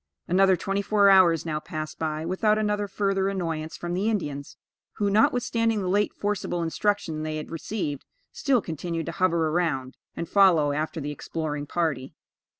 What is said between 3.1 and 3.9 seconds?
annoyance